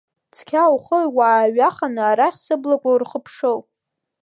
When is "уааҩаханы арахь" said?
1.17-2.39